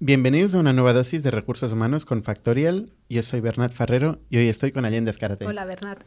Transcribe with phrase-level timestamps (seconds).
[0.00, 2.92] Bienvenidos a una nueva dosis de recursos humanos con Factorial.
[3.08, 5.44] Yo soy Bernat Ferrero y hoy estoy con Allende Escarate.
[5.44, 6.04] Hola, Bernat.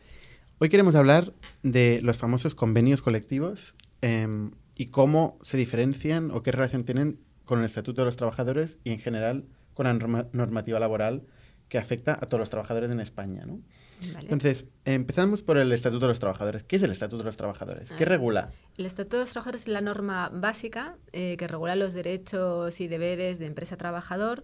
[0.60, 6.54] Hoy queremos hablar de los famosos convenios colectivos em, y cómo se diferencian o qué
[6.54, 9.44] relación tienen con el Estatuto de los Trabajadores y en general
[9.74, 9.94] con la
[10.32, 11.24] normativa laboral
[11.68, 13.44] que afecta a todos los trabajadores en España.
[13.46, 13.60] ¿no?
[14.02, 16.64] Entonces, empezamos por el Estatuto de los Trabajadores.
[16.64, 17.90] ¿Qué es el Estatuto de los Trabajadores?
[17.98, 18.52] ¿Qué ah, regula?
[18.78, 22.88] El Estatuto de los Trabajadores es la norma básica eh, que regula los derechos y
[22.88, 24.44] deberes de empresa-trabajador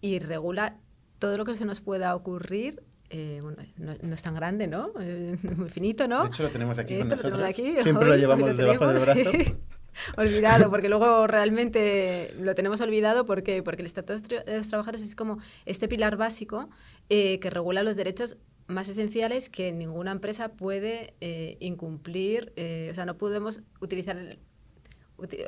[0.00, 0.76] y regula
[1.18, 4.92] todo lo que se nos pueda ocurrir eh, bueno, no, es tan grande, ¿no?
[5.56, 6.22] muy finito, ¿no?
[6.22, 7.42] De hecho, lo tenemos aquí con nosotros.
[7.42, 9.54] Aquí, Siempre lo llevamos debajo del brazo.
[10.16, 15.14] olvidado, porque luego realmente lo tenemos olvidado porque, porque el Estatuto de los Trabajadores es
[15.16, 16.68] como este pilar básico
[17.08, 18.36] eh, que regula los derechos
[18.70, 24.38] más esenciales que ninguna empresa puede eh, incumplir, eh, o sea, no podemos utilizar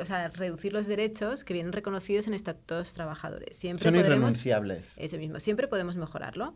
[0.01, 3.57] o sea, reducir los derechos que vienen reconocidos en estatutos trabajadores.
[3.57, 4.93] Siempre Son irrenunciables.
[4.97, 6.55] Eso mismo, siempre podemos mejorarlo.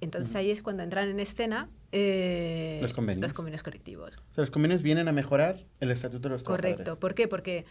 [0.00, 3.22] Entonces ahí es cuando entran en escena eh, los, convenios.
[3.22, 4.18] los convenios colectivos.
[4.18, 6.76] O sea, los convenios vienen a mejorar el estatuto de los trabajadores.
[6.76, 7.00] Correcto.
[7.00, 7.26] ¿Por qué?
[7.26, 7.64] Porque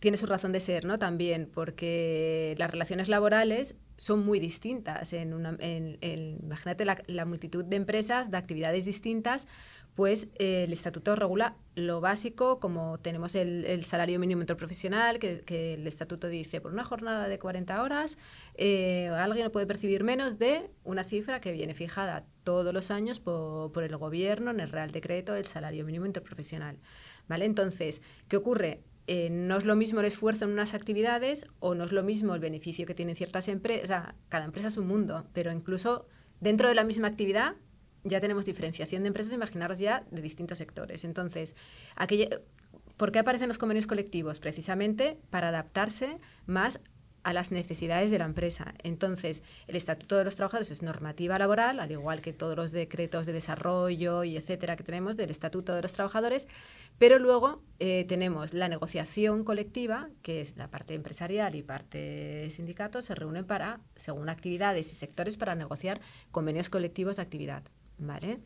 [0.00, 0.98] tiene su razón de ser, ¿no?
[0.98, 5.12] También porque las relaciones laborales son muy distintas.
[5.12, 9.46] En una, imagínate la, multitud de empresas, de actividades distintas,
[9.94, 15.86] pues eh, el estatuto regula lo básico, como tenemos el, salario mínimo interprofesional, que, el
[15.86, 18.16] estatuto dice por una jornada de 40 horas,
[18.54, 23.70] eh, alguien puede percibir menos de una cifra que viene fijada todos los años por,
[23.72, 26.78] por el gobierno en el Real Decreto del salario mínimo interprofesional.
[27.28, 27.44] ¿Vale?
[27.44, 28.80] Entonces, ¿qué ocurre?
[29.06, 32.34] Eh, no es lo mismo el esfuerzo en unas actividades o no es lo mismo
[32.34, 33.84] el beneficio que tienen ciertas empresas.
[33.84, 36.06] O sea, cada empresa es un mundo, pero incluso
[36.40, 37.56] dentro de la misma actividad
[38.04, 41.04] ya tenemos diferenciación de empresas, imaginaros ya de distintos sectores.
[41.04, 41.54] Entonces,
[42.96, 44.40] ¿por qué aparecen los convenios colectivos?
[44.40, 46.80] Precisamente para adaptarse más
[47.22, 48.74] a las necesidades de la empresa.
[48.82, 53.26] Entonces, el Estatuto de los Trabajadores es normativa laboral, al igual que todos los decretos
[53.26, 56.48] de desarrollo y etcétera que tenemos del Estatuto de los Trabajadores,
[56.98, 63.02] pero luego eh, tenemos la negociación colectiva, que es la parte empresarial y parte sindicato,
[63.02, 66.00] se reúnen para, según actividades y sectores, para negociar
[66.30, 67.62] convenios colectivos de actividad.
[68.00, 68.40] ¿vale?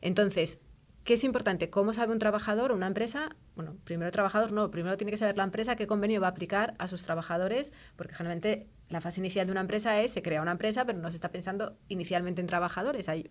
[0.00, 0.60] Entonces,
[1.04, 1.68] ¿Qué es importante?
[1.68, 3.34] ¿Cómo sabe un trabajador o una empresa?
[3.56, 6.30] Bueno, primero el trabajador no, primero tiene que saber la empresa qué convenio va a
[6.30, 10.40] aplicar a sus trabajadores, porque generalmente la fase inicial de una empresa es, se crea
[10.42, 13.08] una empresa, pero no se está pensando inicialmente en trabajadores.
[13.08, 13.30] Hay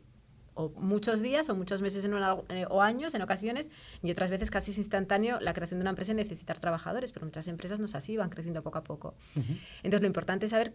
[0.54, 2.14] o muchos días o muchos meses en
[2.50, 3.72] eh, o años en ocasiones
[4.04, 7.26] y otras veces casi es instantáneo la creación de una empresa y necesitar trabajadores, pero
[7.26, 9.16] muchas empresas no es así, van creciendo poco a poco.
[9.36, 10.74] Entonces lo importante es saber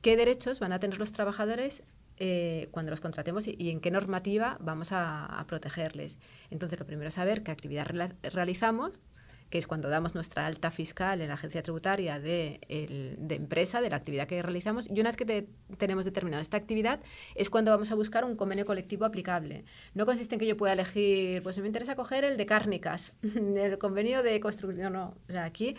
[0.00, 1.82] qué derechos van a tener los trabajadores
[2.22, 6.18] eh, cuando los contratemos y, en qué normativa vamos a, protegerles.
[6.50, 7.86] Entonces, lo primero es saber qué actividad
[8.22, 9.00] realizamos,
[9.48, 12.60] que es cuando damos nuestra alta fiscal en la agencia tributaria de,
[13.30, 14.86] empresa, de la actividad que realizamos.
[14.90, 15.48] Y una vez que
[15.78, 17.00] tenemos determinada esta actividad,
[17.36, 19.64] es cuando vamos a buscar un convenio colectivo aplicable.
[19.94, 23.78] No consiste en que yo pueda elegir, pues me interesa coger el de cárnicas, el
[23.78, 25.14] convenio de construcción, no.
[25.26, 25.74] O sea, aquí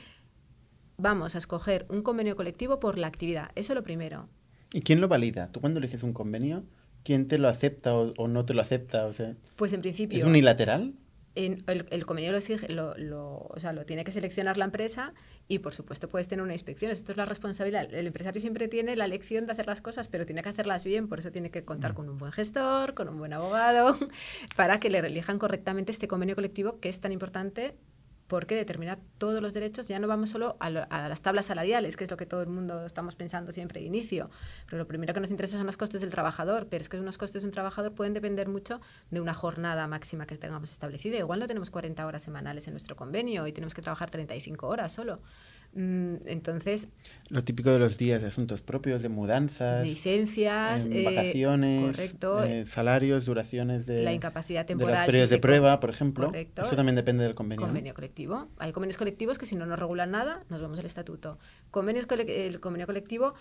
[0.97, 3.51] vamos a escoger un convenio colectivo por la actividad.
[3.53, 4.27] Eso es lo primero.
[4.73, 5.49] ¿Y quién lo valida?
[5.51, 6.63] ¿Tú cuando eliges un convenio,
[7.03, 9.05] quién te lo acepta o, no te lo acepta?
[9.05, 10.19] O sea, pues en principio...
[10.19, 10.93] ¿Es unilateral?
[11.33, 12.93] En, el, convenio lo exige, lo,
[13.49, 15.13] o sea, lo tiene que seleccionar la empresa
[15.47, 16.91] y por supuesto puedes tener una inspección.
[16.91, 17.93] Esto es la responsabilidad.
[17.93, 21.07] El empresario siempre tiene la lección de hacer las cosas, pero tiene que hacerlas bien,
[21.07, 21.95] por eso tiene que contar mm.
[21.95, 23.97] con un buen gestor, con un buen abogado,
[24.57, 27.75] para que le elijan correctamente este convenio colectivo que es tan importante
[28.31, 32.11] porque determina todos los derechos, ya no vamos solo a, las tablas salariales, que es
[32.11, 34.29] lo que todo el mundo estamos pensando siempre de inicio,
[34.67, 37.17] pero lo primero que nos interesa son los costes del trabajador, pero es que unos
[37.17, 41.17] costes de un trabajador pueden depender mucho de una jornada máxima que tengamos establecida.
[41.17, 44.93] Igual no tenemos 40 horas semanales en nuestro convenio y tenemos que trabajar 35 horas
[44.93, 45.19] solo.
[45.73, 46.89] Mm, entonces...
[47.29, 53.25] Lo típico de los días de asuntos propios, de mudanzas, licencias, eh, vacaciones, eh, salarios,
[53.25, 54.03] duraciones de...
[54.03, 54.93] La incapacidad temporal.
[54.93, 56.31] De los periodos de prueba, por ejemplo.
[56.33, 57.65] Eso también depende del convenio.
[57.65, 58.47] Convenio colectivo.
[58.57, 61.37] Hay convenios colectivos que si no nos regulan nada, nos vemos el estatuto.
[61.69, 63.33] Convenios el convenio colectivo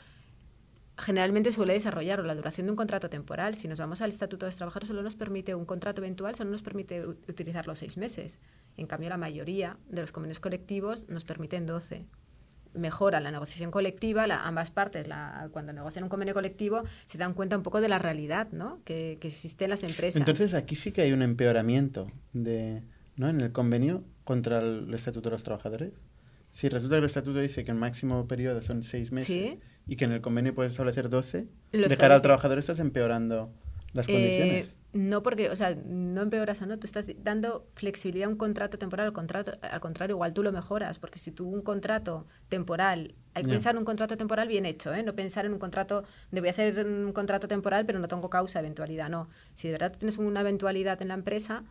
[1.01, 3.55] generalmente suele desarrollar la duración de un contrato temporal.
[3.55, 6.51] Si nos vamos al Estatuto de los Trabajadores, solo nos permite un contrato eventual, solo
[6.51, 8.39] nos permite utilizar los seis meses.
[8.77, 12.07] En cambio, la mayoría de los convenios colectivos nos permiten 12
[12.75, 15.09] mejora la negociación colectiva, ambas partes,
[15.51, 18.81] cuando negocian un convenio colectivo, se dan cuenta un poco de la realidad ¿no?
[18.85, 20.19] que, que existe en las empresas.
[20.19, 22.83] Entonces, aquí sí que hay un empeoramiento de,
[23.17, 23.29] ¿no?
[23.29, 25.93] en el convenio contra el Estatuto de los Trabajadores.
[26.53, 30.05] Si resulta que el Estatuto dice que el máximo periodo son seis meses y que
[30.05, 33.53] en el convenio puede establecer 12, de cara al trabajador estás empeorando
[33.93, 34.80] las eh, condiciones.
[34.93, 38.77] No porque, o sea, no empeoras o no, tú estás dando flexibilidad a un contrato
[38.77, 43.15] temporal, al, contrato, al contrario, igual tú lo mejoras, porque si tú un contrato temporal,
[43.35, 45.05] hay que pensar en un contrato temporal bien hecho, ¿eh?
[45.05, 46.03] no pensar en un contrato
[46.33, 49.29] de voy a hacer un contrato temporal pero no tengo causa, eventualidad, no.
[49.55, 51.63] Si de verdad tienes una eventualidad en la empresa,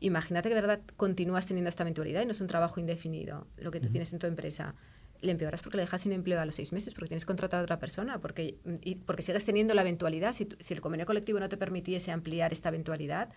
[0.00, 3.70] imagínate que de verdad continúas teniendo esta eventualidad y no es un trabajo indefinido lo
[3.70, 4.74] que tú tienes en tu empresa
[5.20, 7.64] le empeoras porque le dejas sin empleo a los seis meses, porque tienes contratado a
[7.64, 10.32] otra persona, porque, y porque sigues teniendo la eventualidad.
[10.32, 13.28] Si, si, el convenio colectivo no te permitiese ampliar esta eventualidad,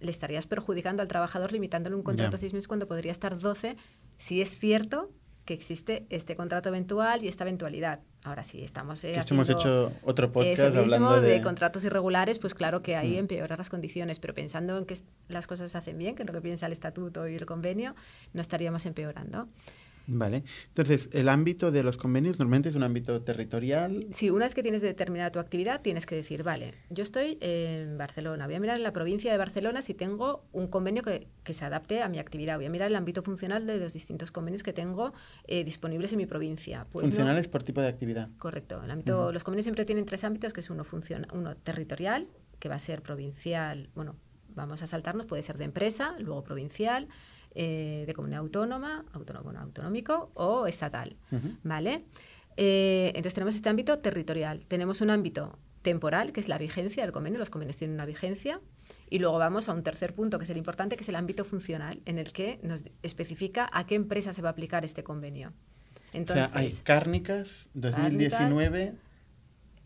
[0.00, 3.76] le estarías perjudicando al trabajador limitándole un contrato a seis meses cuando podría estar 12,
[4.16, 5.10] si es cierto
[5.44, 8.00] que existe este contrato eventual y esta eventualidad.
[8.22, 11.28] Ahora sí, estamos eh, hemos hecho otro podcast hablando de...
[11.28, 11.42] de...
[11.42, 14.96] contratos irregulares, pues claro que ahí empeorar las condiciones, pero pensando en que
[15.28, 17.94] las cosas se hacen bien, que es lo que piensa el estatuto y el convenio,
[18.32, 19.48] no estaríamos empeorando.
[20.06, 20.44] Vale.
[20.68, 24.06] Entonces, el ámbito de los convenios normalmente es un ámbito territorial.
[24.10, 27.96] Sí, una vez que tienes determinada tu actividad, tienes que decir, vale, yo estoy en
[27.96, 31.64] Barcelona, voy a mirar en la provincia de Barcelona si tengo un convenio que, se
[31.64, 34.72] adapte a mi actividad, voy a mirar el ámbito funcional de los distintos convenios que
[34.72, 35.12] tengo
[35.46, 36.86] eh, disponibles en mi provincia.
[36.90, 38.28] Pues Funcionales por tipo de actividad.
[38.38, 38.82] Correcto.
[38.82, 42.28] El ámbito, Los convenios siempre tienen tres ámbitos, que es uno, funciona, uno territorial,
[42.58, 44.16] que va a ser provincial, bueno,
[44.54, 47.08] vamos a saltarnos, puede ser de empresa, luego provincial,
[47.54, 51.16] eh, de comunidad autónoma, autónomo, autonómico o estatal.
[51.62, 52.04] ¿Vale?
[52.56, 54.64] Eh, entonces tenemos este ámbito territorial.
[54.66, 57.38] Tenemos un ámbito temporal, que es la vigencia del convenio.
[57.38, 58.60] Los convenios tienen una vigencia.
[59.08, 61.44] Y luego vamos a un tercer punto, que es el importante, que es el ámbito
[61.44, 65.52] funcional, en el que nos especifica a qué empresa se va a aplicar este convenio.
[66.12, 68.94] Entonces, o sea, hay Cárnicas 2019,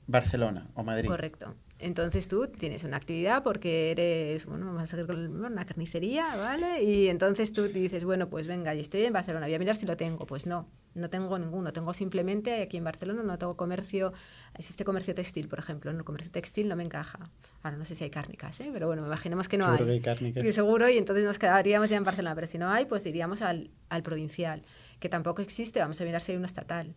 [0.07, 1.09] Barcelona o Madrid.
[1.09, 1.55] Correcto.
[1.81, 6.83] Entonces tú tienes una actividad porque eres, bueno, vamos a seguir con una carnicería, ¿vale?
[6.83, 9.87] Y entonces tú dices, bueno, pues venga, y estoy en Barcelona, voy a mirar si
[9.87, 10.27] lo tengo.
[10.27, 11.73] Pues no, no tengo ninguno.
[11.73, 14.13] Tengo simplemente aquí en Barcelona no tengo comercio,
[14.55, 15.93] existe comercio textil, por ejemplo.
[15.93, 17.31] En el comercio textil no me encaja.
[17.63, 18.71] Ahora no sé si hay cárnicas, ¿eh?
[18.73, 19.87] pero bueno, imaginemos que no seguro hay.
[19.87, 20.43] Que hay cárnicas.
[20.43, 22.35] Sí, seguro, y entonces nos quedaríamos ya en Barcelona.
[22.35, 24.63] Pero si no hay, pues iríamos al, al provincial,
[24.99, 26.97] que tampoco existe, vamos a mirar si hay uno estatal.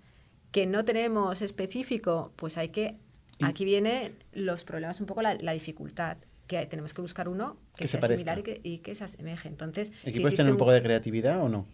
[0.52, 2.98] Que no tenemos específico, pues hay que
[3.44, 6.18] Aquí vienen los problemas, un poco la, dificultad
[6.48, 9.48] que tenemos que buscar uno que, sea similar y que, y que, se asemeje.
[9.48, 11.66] Entonces, ¿Aquí puedes tener un, poco de creatividad o no?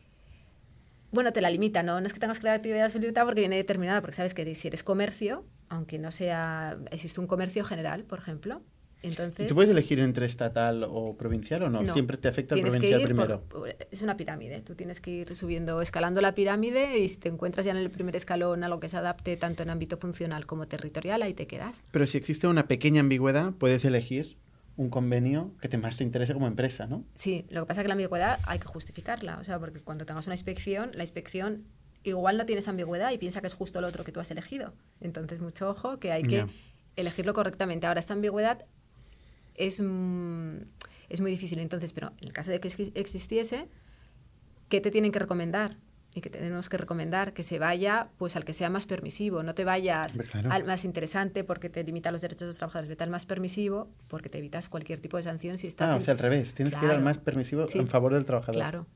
[1.11, 1.99] Bueno, te la limita, ¿no?
[1.99, 5.45] No es que tengas creatividad absoluta porque viene determinada, porque sabes que si eres comercio,
[5.69, 8.61] aunque no sea, existe un comercio general, por ejemplo,
[9.03, 11.85] entonces, ¿Tú puedes elegir entre estatal o provincial o no?
[11.94, 13.44] Siempre te afecta el provincial primero.
[13.91, 14.61] es una pirámide.
[14.61, 17.91] Tú tienes que ir subiendo, escalando la pirámide y si te encuentras ya en el
[17.91, 21.47] primer escalón a lo que se adapte tanto en ámbito funcional como territorial, ahí te
[21.47, 21.83] quedas.
[21.91, 24.38] Pero si existe una pequeña ambigüedad, puedes elegir
[24.77, 27.03] un convenio que te más te interese como empresa, ¿no?
[27.15, 29.39] Sí, lo que pasa es que la ambigüedad hay que justificarla.
[29.39, 31.65] O sea, porque cuando tengas una inspección, la inspección
[32.03, 34.73] igual no tienes ambigüedad y piensa que es justo lo otro que tú has elegido.
[35.01, 36.45] Entonces, mucho ojo que hay que
[36.95, 37.88] elegirlo correctamente.
[37.88, 38.65] Ahora, esta ambigüedad
[39.57, 40.57] es, mm,
[41.09, 41.59] es muy difícil.
[41.59, 43.68] Entonces, pero en el caso de que existiese,
[44.69, 45.77] ¿qué te tienen que recomendar?
[46.18, 49.54] y que tenemos que recomendar que se vaya pues al que sea más permisivo, no
[49.54, 50.18] te vayas
[50.50, 53.89] al más interesante porque te limita los derechos de los trabajadores, vete al más permisivo
[54.07, 55.92] porque te evitas cualquier tipo de sanción si estás...
[55.92, 58.56] Ah, o sea, al revés, tienes que ir al más permisivo en favor del trabajador.
[58.56, 58.88] Claro,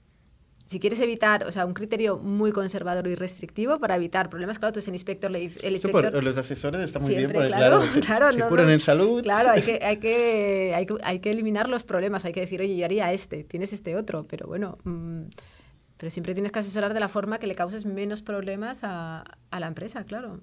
[0.71, 4.71] si quieres evitar, o sea, un criterio muy conservador y restrictivo para evitar problemas, claro,
[4.71, 6.23] tú es el inspector, el inspector...
[6.23, 9.21] los asesores están muy bien, claro, claro, se, curan en salud.
[9.21, 12.61] Claro, hay que, hay, que, hay, que, hay que eliminar los problemas, hay que decir,
[12.61, 14.77] oye, yo haría este, tienes este otro, pero bueno...
[14.85, 15.23] Mm,
[15.97, 19.59] pero siempre tienes que asesorar de la forma que le causes menos problemas a, a
[19.59, 20.41] la empresa, claro.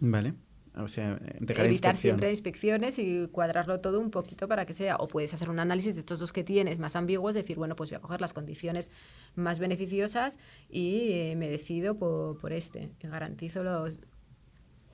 [0.00, 0.32] Vale.
[0.78, 4.96] O sea, evitar siempre inspecciones y cuadrarlo todo un poquito para que sea.
[4.96, 7.90] O puedes hacer un análisis de estos dos que tienes más ambiguos, decir, bueno, pues
[7.90, 8.90] voy a coger las condiciones
[9.34, 12.90] más beneficiosas y eh, me decido por, por, este.
[13.02, 14.00] Y garantizo los.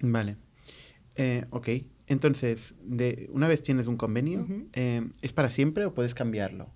[0.01, 0.37] Vale.
[1.17, 1.69] Eh, ok.
[2.07, 6.71] Entonces, de, una vez tienes un convenio, eh, ¿es para siempre o puedes cambiarlo?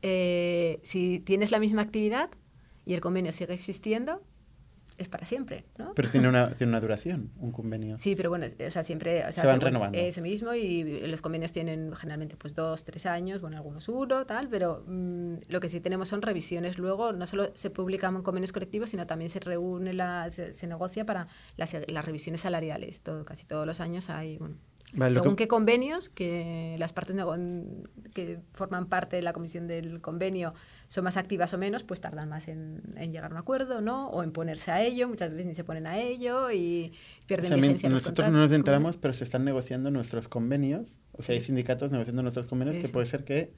[0.00, 2.30] si tienes la misma actividad
[2.86, 4.22] y el convenio sigue existiendo,
[4.98, 5.94] es para siempre, ¿no?
[5.94, 7.98] Pero tiene una, tiene una duración, un convenio.
[7.98, 9.20] Sí, pero bueno, o sea, siempre...
[9.24, 9.98] O sea, se van renovando.
[9.98, 14.48] Eso mismo y los convenios tienen generalmente pues dos, tres años, bueno, algunos uno, tal,
[14.48, 18.90] pero mm, lo que sí tenemos son revisiones luego, no solo se publican convenios colectivos,
[18.90, 23.66] sino también se reúne, la, se, negocia para las, las, revisiones salariales, todo, casi todos
[23.66, 24.56] los años hay, bueno,
[25.12, 27.16] según qué convenios, que las partes
[28.14, 30.54] que forman parte de la comisión del convenio
[30.86, 34.08] son más activas o menos, pues tardan más en, llegar a un acuerdo, ¿no?
[34.08, 36.92] O en ponerse a ello, muchas veces ni se ponen a ello y
[37.26, 41.40] pierden vigencia Nosotros no nos enteramos, pero se están negociando nuestros convenios, o sea, hay
[41.40, 43.52] sindicatos negociando nuestros convenios que puede ser que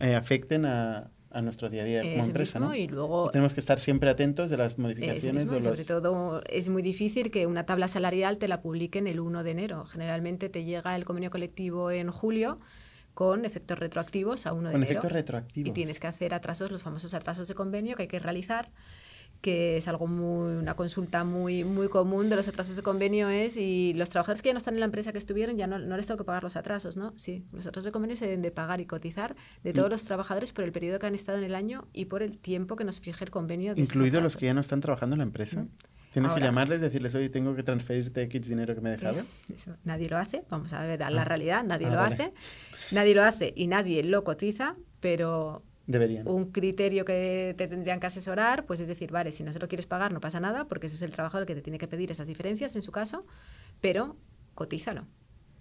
[0.00, 2.58] eh, afecten a, a nuestro día a día como empresa.
[2.58, 2.74] ¿no?
[2.74, 5.44] Y luego, tenemos que estar siempre atentos de las modificaciones.
[5.44, 9.42] y sobre todo es muy difícil que una tabla salarial te la publiquen el 1
[9.44, 9.84] de enero.
[9.86, 12.60] Generalmente te llega el convenio colectivo en julio
[13.14, 14.92] con efectos retroactivos a 1 de Con enero.
[14.92, 15.68] efectos retroactivos.
[15.68, 18.70] Y tienes que hacer atrasos, los famosos atrasos de convenio que hay que realizar
[19.44, 23.58] que es algo muy, una consulta muy, muy común de los atrasos de convenio es,
[23.58, 25.96] y los trabajadores que ya no están en la empresa que estuvieron, ya no, no
[25.98, 27.12] les tengo que pagar los atrasos, ¿no?
[27.16, 29.92] Sí, los atrasos de convenio se deben de pagar y cotizar de todos Mm.
[29.92, 32.74] los trabajadores por el periodo que han estado en el año y por el tiempo
[32.76, 33.74] que nos fije el convenio.
[33.74, 35.62] De Incluidos los que ya no están trabajando en la empresa.
[35.62, 35.68] Mm.
[36.14, 39.22] Tienes que llamarles, decirles, oye, tengo que transferirte X dinero que me he dejado.
[39.52, 41.24] Eso, nadie lo hace, vamos a ver a la Ah.
[41.24, 42.14] realidad, nadie Ah, lo vale.
[42.14, 42.32] hace,
[42.92, 46.26] nadie lo hace y nadie lo cotiza, pero Deberían.
[46.26, 49.68] un criterio que te tendrían que asesorar, pues es decir, vale, si no se lo
[49.68, 51.86] quieres pagar no pasa nada, porque eso es el trabajador el que te tiene que
[51.88, 53.26] pedir esas diferencias en su caso,
[53.80, 54.16] pero
[54.54, 55.06] cotízalo.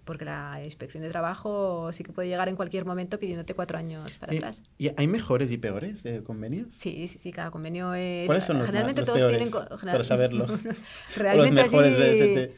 [0.06, 4.18] Porque la inspección de trabajo sí que puede llegar en cualquier momento pidiéndote cuatro años
[4.18, 4.62] para Eh, atrás.
[4.78, 6.68] ¿Y hay mejores y peores de convenios?
[6.76, 8.26] Sí, sí, sí, cada convenio es.
[8.26, 9.38] ¿Cuáles son los generalmente los todos peores?
[9.50, 9.80] tienen.
[9.80, 10.46] Para saberlo.
[11.16, 12.52] realmente los mejores de así- ese-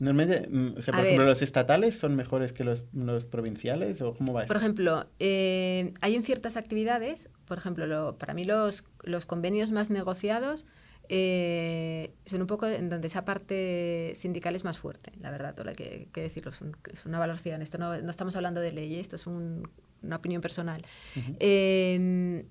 [0.00, 1.32] Normalmente, mm, o sea, A por ejemplo, ver.
[1.32, 4.00] ¿los estatales son mejores que los, los provinciales?
[4.00, 8.44] ¿O cómo va Por ejemplo, eh, hay en ciertas actividades, por ejemplo, lo- para mí
[8.44, 10.66] los, los convenios más negociados
[11.08, 15.64] eh, son un poco en donde esa parte sindical es más fuerte, la verdad, todo
[15.64, 18.72] lo que, que decirlo, es, un- es una valoración, esto no, no estamos hablando de
[18.72, 19.68] ley, esto es un-
[20.02, 20.82] una opinión personal.
[21.16, 21.34] Ujú.
[21.40, 22.44] Eh,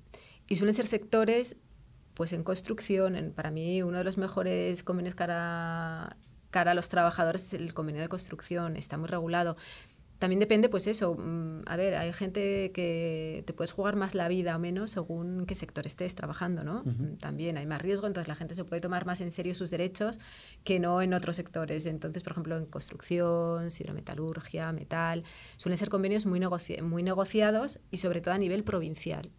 [0.50, 1.56] y suelen ser sectores,
[2.14, 6.18] pues en construcción, en- para mí uno de los mejores convenios cara,
[6.58, 9.56] cara a los trabajadores es el convenio de construcción, está muy regulado.
[10.18, 14.28] También depende, pues eso, mm, a ver, hay gente que te puedes jugar más la
[14.28, 16.80] vida o menos según qué sector estés trabajando, ¿no?
[16.80, 16.90] Ujú.
[17.04, 19.70] Mm, También hay más riesgo, entonces la gente se puede tomar más en serio sus
[19.70, 20.20] derechos
[20.64, 21.86] que no en otros sectores.
[21.86, 25.24] Entonces, por ejemplo, en construcción, hidrometalurgia, metal,
[25.58, 29.30] suelen ser convenios muy, negoci- muy negociados y sobre todo a nivel provincial,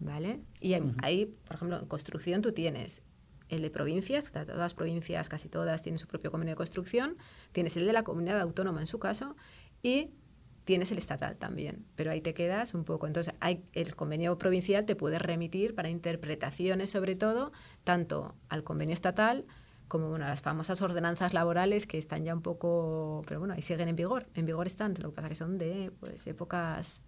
[0.00, 0.40] ¿vale?
[0.60, 0.96] Y hay- Ujú.
[1.02, 3.00] ahí, por ejemplo, en construcción tú tienes
[3.48, 7.16] el de provincias, todas las provincias, casi todas, tienen su propio convenio de construcción,
[7.52, 9.36] tienes el de la comunidad autónoma en su caso
[9.82, 10.10] y
[10.64, 13.06] tienes el estatal también, pero ahí te quedas un poco.
[13.06, 13.34] Entonces,
[13.72, 17.52] el convenio provincial te puede remitir para interpretaciones, sobre todo,
[17.84, 19.44] tanto al convenio estatal
[19.88, 23.88] como bueno, las famosas ordenanzas laborales que están ya un poco, pero bueno, ahí siguen
[23.88, 27.02] en vigor, en vigor están, lo que pasa que son de pues, épocas,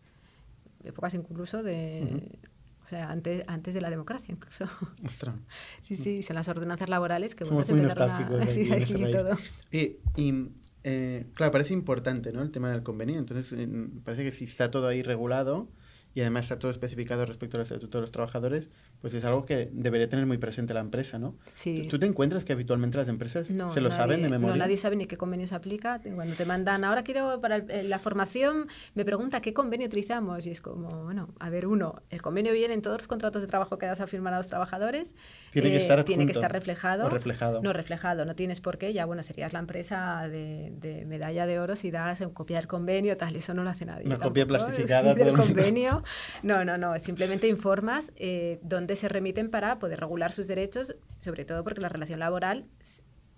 [0.84, 2.38] épocas incluso de...
[2.86, 4.64] O sea, antes, antes de la democracia, incluso.
[5.04, 5.34] Ostras.
[5.80, 8.20] Sí, sí, son las ordenanzas laborales que bueno, Somos se muy empezaron a...
[8.20, 9.38] nostálgicos sí, aquí este y todo.
[9.72, 10.50] Y, y,
[10.84, 12.42] eh, claro, parece importante ¿no?
[12.42, 13.18] el tema del convenio.
[13.18, 13.68] Entonces, eh,
[14.04, 15.68] parece que si está todo ahí regulado
[16.16, 18.70] y además está todo especificado respecto al estatuto de los trabajadores,
[19.02, 21.36] pues es algo que debería tener muy presente la empresa, ¿no?
[21.52, 21.88] Sí.
[21.90, 24.54] ¿Tú te encuentras que habitualmente las empresas No, se lo nadie- saben de memoria?
[24.56, 26.00] No, nadie sabe ni qué convenio se aplica.
[26.14, 30.46] Cuando te mandan, ahora quiero para el- eh, la formación, me pregunta qué convenio utilizamos.
[30.46, 33.48] Y es como, bueno, a ver, uno, el convenio viene en todos los contratos de
[33.48, 35.14] trabajo que das a firmar a los trabajadores.
[35.50, 37.04] Tiene que Eh, estar Tiene que estar reflejado.
[37.04, 37.60] o reflejado.
[37.60, 38.24] No, reflejado.
[38.24, 38.94] No tienes por qué.
[38.94, 42.68] Ya, bueno, serías la empresa de, de medalla de oro si das en copia del
[42.68, 43.36] convenio, tal.
[43.36, 44.06] Eso no lo hace nadie.
[44.06, 46.02] Una copia tampoco, plastificada, sí, del convenio.
[46.42, 46.98] No, no, no.
[46.98, 51.88] Simplemente informas eh, dónde se remiten para poder regular sus derechos, sobre todo porque la
[51.88, 52.64] relación laboral,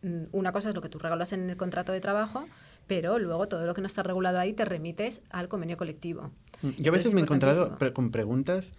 [0.03, 2.45] mm, una cosa es lo que tú regulas en el contrato de trabajo,
[2.87, 6.31] pero luego todo lo que no está regulado ahí te remites al convenio colectivo.
[6.63, 8.73] Mm, Yo a veces me he encontrado pre- con preguntas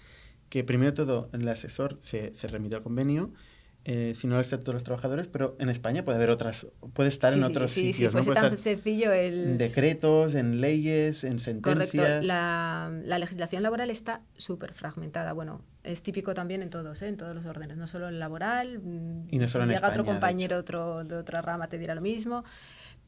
[0.49, 3.31] que primero todo el asesor se, se remite al convenio,
[3.85, 4.39] eh, si no
[4.71, 7.71] de los trabajadores, pero en España puede haber otras, puede estar Sí, en sí, otros
[7.71, 7.97] sí, sitios.
[7.97, 8.11] si ¿no?
[8.11, 9.43] fuese Puede tan estar sencillo el...
[9.51, 11.93] en decretos, en leyes, en sentencias.
[11.95, 12.25] Correcto.
[12.27, 15.33] La, la legislación laboral está súper fragmentada.
[15.33, 17.07] Bueno, es típico también en todos, ¿eh?
[17.07, 18.79] en todos los órdenes, no solo en el laboral.
[18.79, 21.67] mm, Y no solo si en llega otro España, de compañero otro, de otra rama
[21.69, 22.43] te dirá lo mismo.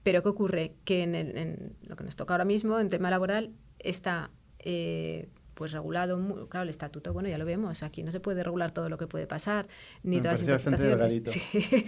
[0.04, 0.74] Pero ¿qué ocurre?
[0.86, 5.28] Que en, el- en lo que nos toca ahora mismo, en tema laboral, está eh,
[5.62, 8.72] pues regulado, mu- claro, el estatuto, bueno, ya lo vemos, aquí no se puede regular
[8.72, 9.68] todo lo que puede pasar,
[10.02, 11.22] ni Me todas las interpretaciones.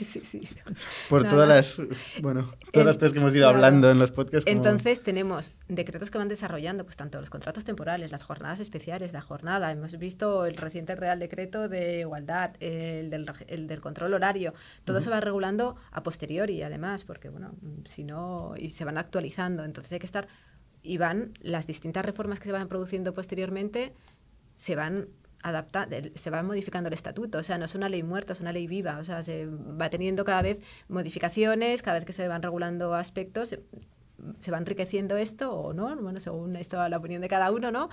[0.03, 0.55] Sí, sí, sí.
[1.09, 1.33] Por Nada.
[1.33, 1.77] todas las,
[2.21, 3.55] bueno, todas En- las cosas que hemos ido claro.
[3.55, 4.45] hablando en los podcasts.
[4.45, 9.11] como- Entonces tenemos decretos que van desarrollando, pues tanto los contratos temporales, las jornadas especiales,
[9.11, 9.71] la jornada.
[9.71, 14.53] Hemos visto el reciente Real Decreto de Igualdad, el del, el del control horario.
[14.85, 19.63] Todo se va regulando a posteriori, además, porque bueno, si no y se van actualizando.
[19.65, 20.27] Entonces hay que estar
[20.83, 23.93] y van las distintas reformas que se van produciendo posteriormente
[24.55, 25.07] se van
[25.41, 28.53] adaptando, se va modificando el estatuto, o sea, no es una ley muerta, es una
[28.53, 32.41] ley viva, o sea, se va teniendo cada vez modificaciones, cada vez que se van
[32.41, 33.61] regulando aspectos, se,
[34.39, 37.89] se va enriqueciendo esto o no, bueno, según esto la opinión de cada uno, ¿no?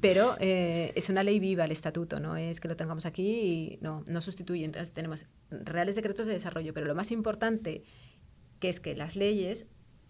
[0.00, 3.78] Pero eh, es una ley viva el estatuto, no es que lo tengamos aquí y
[3.80, 4.64] no, no sustituye.
[4.64, 7.84] Entonces tenemos reales decretos de desarrollo, pero lo más importante
[8.58, 9.66] que es que las leyes,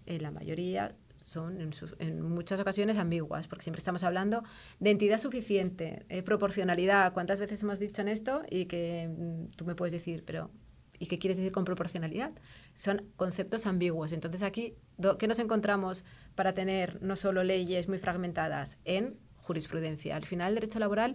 [0.06, 0.94] en la mayoría,
[1.28, 4.42] son en, sus- en muchas ocasiones ambiguas, porque siempre estamos hablando
[4.80, 7.12] de entidad suficiente, eh, proporcionalidad.
[7.12, 8.42] ¿Cuántas veces hemos dicho en esto?
[8.50, 10.50] Y que mm, tú me puedes decir, pero
[11.00, 12.32] ¿Y qué quieres decir con proporcionalidad?
[12.74, 14.10] Son conceptos ambiguos.
[14.10, 14.74] Entonces aquí,
[15.20, 16.04] ¿qué nos encontramos
[16.34, 18.78] para tener no solo leyes muy fragmentadas?
[18.84, 20.16] En jurisprudencia.
[20.16, 21.14] Al final, el derecho laboral,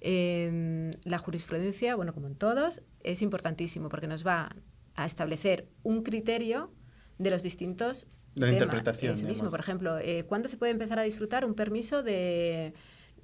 [0.00, 4.54] em, la jurisprudencia, bueno, como en todos, es importantísimo porque nos va
[4.94, 6.70] a establecer un criterio
[7.18, 9.12] de los distintos de la interpretación.
[9.12, 12.74] Eso mismo, por ejemplo, eh, ¿cuándo se puede empezar a disfrutar un permiso de,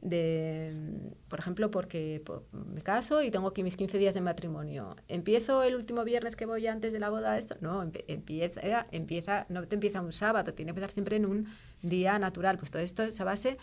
[0.03, 0.73] de
[1.29, 4.97] por ejemplo, porque me caso y tengo aquí mis 15 días de matrimonio.
[5.09, 7.37] ¿Empiezo el último viernes que voy antes de la boda?
[7.37, 7.57] Esto?
[7.61, 11.49] No, empieza, empieza, no te empieza un sábado, tiene que empezar siempre en un
[11.83, 12.57] día natural.
[12.57, 13.59] Pues todo esto es a base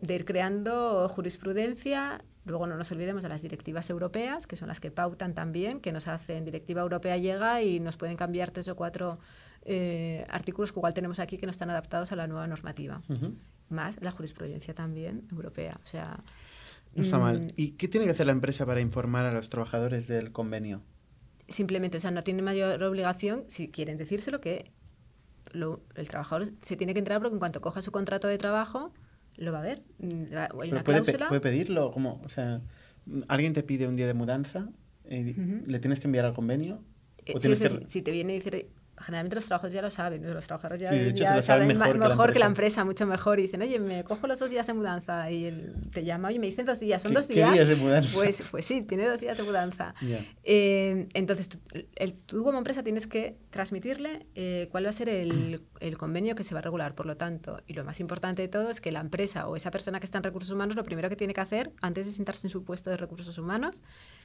[0.00, 2.22] de ir creando jurisprudencia.
[2.44, 5.92] Luego no nos olvidemos de las directivas europeas, que son las que pautan también, que
[5.92, 9.20] nos hacen, directiva europea llega y nos pueden cambiar tres o cuatro
[9.64, 13.02] eh, artículos que igual tenemos aquí que no están adaptados a la nueva normativa.
[13.68, 15.78] Más la jurisprudencia también europea.
[15.82, 16.22] O sea,
[16.94, 17.40] no está mal.
[17.40, 20.82] Mm, ¿Y qué tiene que hacer la empresa para informar a los trabajadores del convenio?
[21.48, 24.72] Simplemente, o sea, no tiene mayor obligación, si quieren decírselo, que
[25.54, 28.92] el trabajador se tiene que enterar porque en cuanto coja su contrato de trabajo,
[29.36, 29.82] lo va a ver.
[29.98, 30.24] Mm,
[30.84, 32.62] puede, pedirlo, como, o sea,
[33.28, 34.68] alguien te pide un día de mudanza,
[35.08, 35.34] y
[35.66, 36.82] ¿le tienes que enviar al convenio?
[37.24, 37.54] Eh, sí,
[37.86, 41.68] si te viene y dice, generalmente los trabajadores ya lo saben, los trabajadores ya, saben
[41.78, 44.74] mejor, que, la empresa, mucho mejor, y dicen, oye, me cojo los dos días de
[44.74, 47.50] mudanza, y él te llama, y me dicen dos días, son dos días.
[47.50, 48.10] ¿Qué días de mudanza?
[48.14, 49.94] Pues, pues sí, tiene dos días de mudanza.
[50.44, 51.58] Eh, entonces, tú,
[51.96, 56.34] el, tú, como empresa tienes que transmitirle eh, cuál va a ser el, el, convenio
[56.34, 58.80] que se va a regular, por lo tanto, y lo más importante de todo es
[58.80, 61.34] que la empresa o esa persona que está en recursos humanos, lo primero que tiene
[61.34, 63.82] que hacer, antes de sentarse en su puesto de recursos humanos,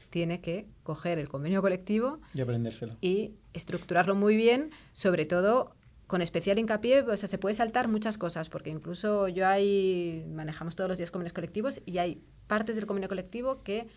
[0.09, 2.97] tiene que coger el convenio colectivo y aprendérselo.
[3.01, 4.56] Y estructurarlo muy bien,
[4.91, 5.75] sobre todo
[6.07, 10.75] con especial hincapié, o sea, se puede saltar muchas cosas, porque incluso yo ahí manejamos
[10.75, 13.87] todos los días convenios colectivos y hay partes del convenio colectivo que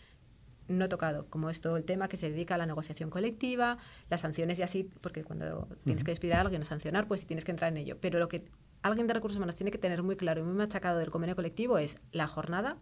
[0.67, 3.79] no he tocado, como es todo el tema que se dedica a la negociación colectiva,
[4.09, 7.45] las sanciones y así, porque cuando tienes que despedir a alguien o sancionar, pues tienes
[7.45, 7.97] que entrar en ello.
[8.00, 8.45] Pero lo que
[8.83, 11.79] alguien de recursos humanos tiene que tener muy claro y muy machacado del convenio colectivo
[11.79, 12.76] es la jornada,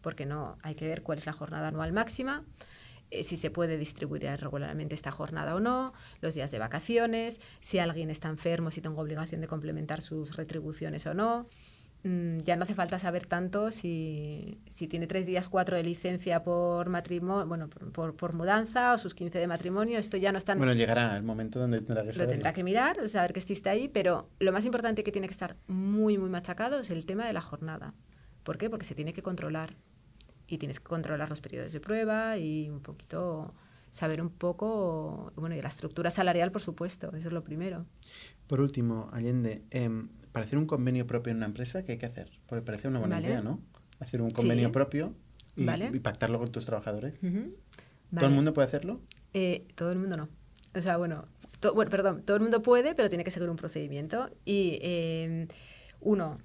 [0.00, 2.44] porque no hay que ver cuál es la jornada anual máxima,
[3.10, 7.78] eh, si se puede distribuir regularmente esta jornada o no, los días de vacaciones, si
[7.78, 11.46] alguien está enfermo, si tengo obligación de complementar sus retribuciones o no.
[12.02, 16.42] Mm, ya no hace falta saber tanto si, si, tiene tres días, cuatro de licencia
[16.42, 19.98] por matrimonio, bueno, por, por, mudanza o sus 15 de matrimonio.
[19.98, 20.54] Esto ya no está.
[20.54, 23.88] Bueno, llegará el momento donde tendrá que Lo tendrá que mirar, saber que existe ahí,
[23.88, 27.32] pero lo más importante que tiene que estar muy, muy machacado es el tema de
[27.32, 27.94] la jornada.
[28.44, 28.70] ¿Por qué?
[28.70, 29.74] Porque se tiene que controlar
[30.48, 33.54] y tienes que controlar los periodos de prueba y un poquito
[33.90, 37.86] saber un poco, bueno, y la estructura salarial, por supuesto, eso es lo primero.
[38.46, 42.06] Por último, Allende, em, para hacer un convenio propio en una empresa, ¿qué hay que
[42.06, 42.30] hacer?
[42.46, 43.60] Porque parece una buena idea, ¿no?
[44.00, 45.14] Hacer un convenio propio
[45.56, 45.64] y,
[46.00, 47.18] pactarlo con tus trabajadores.
[48.14, 49.00] ¿Todo el mundo puede hacerlo?
[49.32, 50.28] Eh, todo el mundo no.
[50.74, 51.26] O sea, bueno,
[51.74, 54.30] bueno, perdón, todo el mundo puede, pero tiene que seguir un procedimiento.
[54.44, 55.48] Y em,
[56.00, 56.38] uno,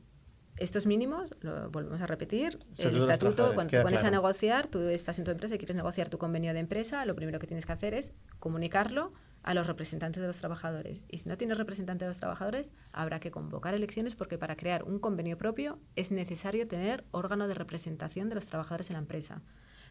[0.62, 5.18] estos mínimos, lo volvemos a repetir, el estatuto, cuando te pones a negociar, tú estás
[5.18, 7.72] en tu empresa y quieres negociar tu convenio de empresa, lo primero que tienes que
[7.72, 9.12] hacer es comunicarlo
[9.44, 11.04] a los representantes de los trabajadores.
[11.10, 14.84] Y si no tienes representante de los trabajadores, habrá que convocar elecciones porque para crear
[14.84, 19.42] un convenio propio es necesario tener órgano de representación de los trabajadores en la empresa.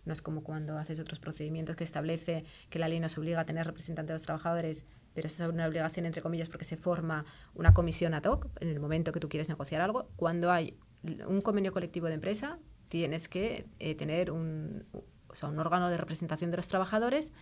[0.05, 3.45] No es como cuando haces otros procedimientos que establece que la ley nos obliga a
[3.45, 4.85] tener representante de los trabajadores
[5.15, 8.81] pero es una obligación entre comillas porque se forma una comisión ad hoc en el
[8.81, 10.09] momento que tú quieres negociar algo.
[10.17, 10.77] Cuando hay
[11.27, 12.59] un convenio colectivo de empresa,
[12.89, 14.85] tienes que eh, tener un,
[15.29, 17.33] o sea, un órgano de representación de los trabajadores,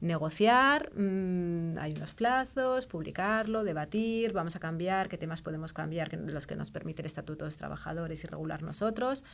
[0.00, 6.46] negociar, mm, hay unos plazos, publicarlo, debatir, vamos a cambiar, qué temas podemos cambiar los
[6.46, 9.24] que nos permite el Estatuto de los Trabajadores y regular nosotros.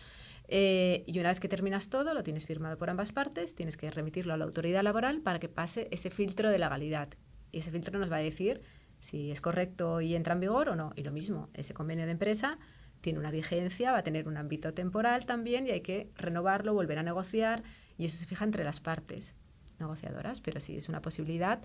[0.48, 3.90] Eh, y una vez que terminas todo, lo tienes firmado por ambas partes, tienes que
[3.90, 7.08] remitirlo a la autoridad laboral para que pase ese filtro de legalidad,
[7.52, 8.62] y ese filtro nos va a decir
[8.98, 10.92] si es correcto y entra en vigor o no.
[10.96, 12.58] Y lo mismo, ese convenio de empresa
[13.02, 16.98] tiene una vigencia, va a tener un ámbito temporal también y hay que renovarlo, volver
[16.98, 17.62] a negociar
[17.98, 19.36] y eso se fija entre las partes
[19.78, 21.60] negociadoras, pero sí es una posibilidad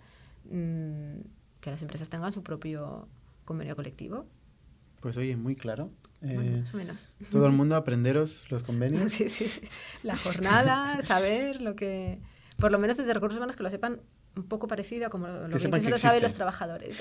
[0.46, 1.20] mm,
[1.62, 3.08] que las empresas tengan su propio
[3.46, 4.26] convenio colectivo.
[5.02, 5.92] Pues oye, muy claro.
[6.22, 7.10] Eh, más o menos.
[7.32, 9.12] Todo el mundo aprenderos los convenios.
[9.12, 9.50] Sí, sí.
[10.04, 12.20] La jornada, saber lo que...
[12.58, 14.02] Por lo menos desde recursos humanos que lo sepan
[14.36, 16.98] un poco parecido a como lo que, lo saben los trabajadores.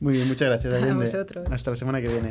[0.00, 0.82] Muy bien, muchas gracias.
[0.82, 1.48] A vosotros.
[1.50, 2.28] Hasta la semana que viene.